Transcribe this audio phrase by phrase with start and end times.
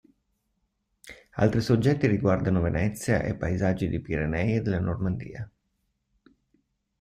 [1.33, 5.47] Altri soggetti riguardano Venezia e paesaggi dei Pirenei e della Normandia.